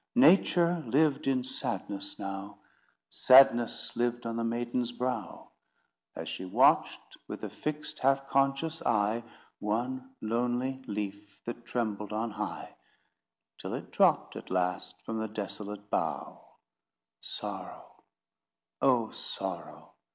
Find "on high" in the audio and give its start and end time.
12.11-12.73